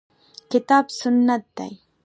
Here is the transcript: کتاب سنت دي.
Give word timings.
کتاب 0.51 0.85
سنت 0.99 1.43
دي. 1.55 1.71